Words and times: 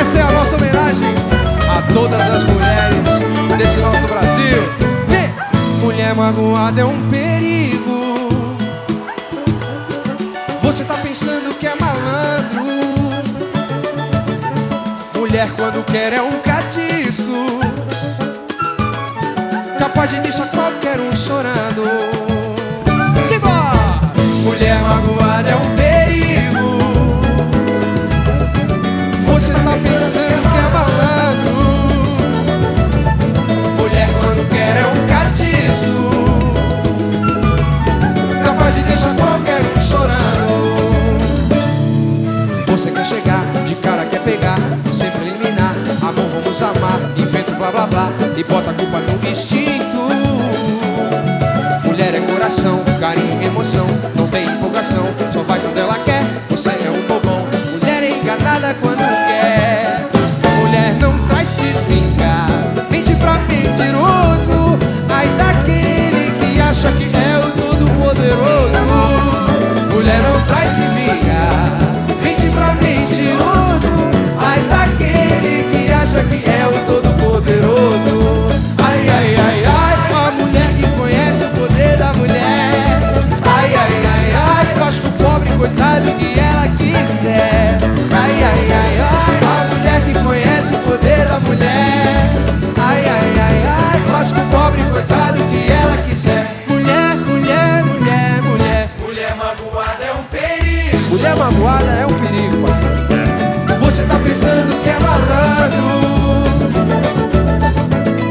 Essa 0.00 0.18
é 0.18 0.22
a 0.22 0.32
nossa 0.32 0.56
homenagem 0.56 1.08
a 1.68 1.92
todas 1.92 2.20
as 2.20 2.44
mulheres 2.44 3.56
desse 3.58 3.78
nosso 3.78 4.06
Brasil. 4.06 4.84
Mulher 5.80 6.14
magoada 6.14 6.80
é 6.80 6.84
um 6.84 7.08
perigo. 7.10 8.28
Você 10.62 10.82
tá 10.82 10.94
pensando 10.94 11.54
que 11.58 11.66
é 11.66 11.74
malandro. 11.74 12.64
Mulher 15.14 15.50
quando 15.56 15.84
quer 15.84 16.14
é 16.14 16.22
um 16.22 16.40
catiço. 16.40 17.60
Capaz 19.78 20.10
de 20.10 20.20
deixar 20.20 20.46
qualquer 20.48 20.98
um 21.00 21.14
chorando. 21.14 21.84
Simbora! 23.28 24.00
Mulher 24.42 24.80
magoada 24.80 25.50
é 25.50 25.56
um 25.56 25.63
Você 29.34 29.52
tá 29.52 29.58
pensando 29.58 30.42
que 30.42 30.58
é 30.58 30.68
malandro. 30.72 31.58
Mulher 33.76 34.08
quando 34.20 34.48
quer 34.48 34.76
é 34.76 34.86
um 34.86 35.06
catiço. 35.08 35.98
Capaz 38.44 38.74
de 38.76 38.82
deixar 38.84 39.12
qualquer 39.16 39.60
um 39.60 39.80
chorando. 39.80 41.18
Você 42.68 42.92
quer 42.92 43.04
chegar, 43.04 43.44
de 43.66 43.74
cara 43.74 44.04
quer 44.04 44.20
pegar, 44.20 44.56
sempre 44.92 45.26
eliminar. 45.28 45.74
Amor, 46.00 46.28
vamos 46.32 46.62
amar, 46.62 47.00
inventa 47.16 47.50
blá 47.54 47.72
blá 47.72 47.88
blá 47.88 48.12
e 48.36 48.44
bota 48.44 48.70
a 48.70 48.74
culpa 48.74 49.00
no 49.00 49.28
instinto. 49.28 49.98
Mulher 51.84 52.14
é 52.14 52.20
coração, 52.20 52.84
carinho 53.00 53.42
emoção, 53.42 53.86
não 54.14 54.28
tem 54.28 54.46
empolgação, 54.46 55.04
só 55.32 55.42
vai 55.42 55.58
quando 55.58 55.78
ela 55.78 55.98
quer. 56.04 56.13
Mulher 101.14 101.36
magoada 101.36 101.90
é 101.92 102.06
um 102.06 102.14
perigo, 102.14 102.56
parceiro. 102.66 103.80
Você 103.82 104.02
tá 104.02 104.18
pensando 104.18 104.82
que 104.82 104.88
é 104.88 104.98
malandro. 104.98 105.84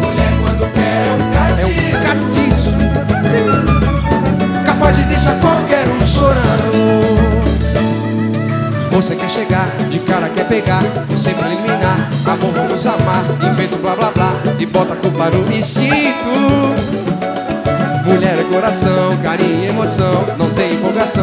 Mulher 0.00 0.32
quando 0.42 0.66
quer 0.74 1.06
é 1.60 1.64
um 1.64 1.70
É 1.70 2.02
catiço. 2.02 2.70
um 2.70 2.78
catiço 3.22 4.66
Capaz 4.66 4.96
de 4.96 5.04
deixar 5.04 5.36
qualquer 5.36 5.86
um 5.86 6.04
chorando 6.04 7.02
Você 8.90 9.14
quer 9.14 9.30
chegar, 9.30 9.68
de 9.88 10.00
cara 10.00 10.28
quer 10.28 10.48
pegar 10.48 10.82
Sempre 11.16 11.46
eliminar, 11.52 12.10
amor 12.26 12.50
vamos 12.52 12.84
amar 12.84 13.24
Inventa 13.48 13.76
um 13.76 13.78
blá 13.78 13.94
blá 13.94 14.10
blá 14.10 14.34
e 14.58 14.66
bota 14.66 14.94
a 14.94 14.96
culpa 14.96 15.30
no 15.30 15.52
instinto 15.52 16.32
Mulher 18.04 18.40
é 18.40 18.44
coração, 18.52 19.16
carinho 19.22 19.64
e 19.64 19.68
emoção 19.68 20.24
Não 20.36 20.50
só 21.00 21.22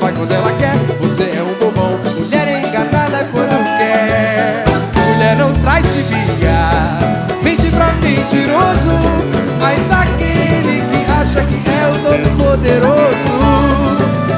vai 0.00 0.12
quando 0.12 0.32
ela 0.32 0.50
quer. 0.52 0.74
Você 1.00 1.24
é 1.24 1.42
um 1.42 1.52
bobão, 1.54 1.98
mulher 2.18 2.48
é 2.48 2.66
enganada 2.66 3.28
quando 3.30 3.50
quer. 3.78 4.64
Mulher 5.12 5.36
não 5.36 5.52
traz 5.60 5.84
vingar 5.86 6.98
Mente 7.42 7.70
pra 7.70 7.92
mentiroso. 7.92 8.90
Ai 9.60 9.76
daquele 9.88 10.82
que 10.90 11.04
acha 11.10 11.42
que 11.42 11.62
é 11.68 11.86
o 11.88 11.94
todo 12.02 12.30
poderoso 12.38 13.32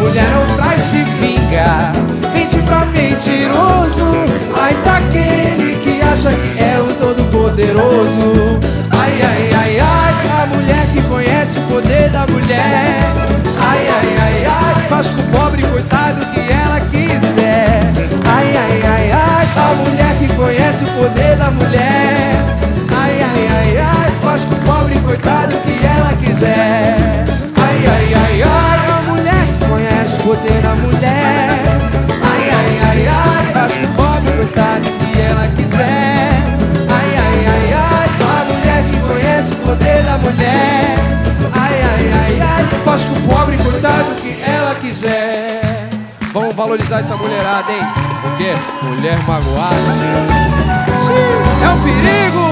Mulher 0.00 0.28
não 0.30 0.46
traz 0.56 0.80
se 0.80 1.04
vingar 1.20 1.92
Mente 2.34 2.56
pra 2.62 2.84
mentiroso. 2.86 4.24
Ai 4.60 4.74
daquele 4.84 5.76
que 5.76 6.02
acha 6.02 6.32
que 6.32 6.58
é 6.60 6.80
o 6.80 6.92
todo 6.94 7.22
poderoso 7.30 8.58
Ai 8.90 9.22
ai 9.22 9.52
ai 9.54 9.78
ai. 9.80 10.12
A 10.42 10.46
mulher 10.46 10.86
que 10.92 11.00
conhece 11.02 11.60
o 11.60 11.62
poder 11.62 12.10
da 12.10 12.26
mulher 12.26 13.12
conhece 20.52 20.84
o 20.84 20.88
poder 20.88 21.36
da 21.36 21.50
mulher 21.50 22.44
Ai 22.94 23.22
ai 23.22 23.48
ai 23.48 23.78
ai 23.78 24.10
Faz 24.22 24.44
com 24.44 24.54
o 24.54 24.58
pobre 24.58 25.00
coitado 25.00 25.56
o 25.56 25.60
que 25.60 25.86
ela 25.86 26.12
quiser 26.14 27.24
Ai 27.56 27.86
ai 27.86 28.14
ai 28.14 28.42
ai 28.42 28.90
A 28.90 29.10
mulher 29.10 29.46
que 29.46 29.66
conhece 29.66 30.14
o 30.16 30.22
poder 30.24 30.60
da 30.60 30.74
mulher 30.74 31.48
Ai 32.22 32.50
ai 32.50 32.80
ai 32.84 33.06
ai 33.08 33.52
Faz 33.54 33.72
com 33.72 33.86
o 33.86 33.94
pobre 33.94 34.32
coitado 34.32 34.88
o 34.88 34.98
que 34.98 35.20
ela 35.20 35.48
quiser 35.56 36.42
Ai 36.90 37.16
ai 37.16 37.46
ai 37.46 37.72
ai 37.72 38.10
A 38.20 38.44
mulher 38.44 38.84
que 38.90 39.00
conhece 39.00 39.52
o 39.52 39.56
poder 39.56 40.02
da 40.04 40.18
mulher 40.18 40.96
Ai 41.54 41.82
ai 41.82 42.12
ai 42.12 42.40
ai 42.40 42.80
Faz 42.84 43.04
com 43.06 43.14
o 43.14 43.22
pobre 43.22 43.56
coitado 43.56 44.10
o 44.10 44.14
que 44.16 44.38
ela 44.42 44.74
quiser 44.74 45.88
Vamos 46.34 46.54
valorizar 46.54 47.00
essa 47.00 47.16
mulherada, 47.16 47.72
hein? 47.72 47.86
Porque 48.22 48.54
mulher 48.86 49.18
magoada 49.26 50.41
é 51.64 51.68
um 51.68 51.80
perigo. 51.82 52.51